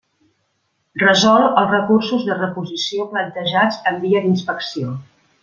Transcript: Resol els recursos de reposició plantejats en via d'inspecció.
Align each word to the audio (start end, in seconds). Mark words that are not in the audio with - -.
Resol 1.01 1.45
els 1.49 1.69
recursos 1.73 2.23
de 2.31 2.39
reposició 2.39 3.07
plantejats 3.13 3.79
en 3.93 4.01
via 4.07 4.25
d'inspecció. 4.27 4.97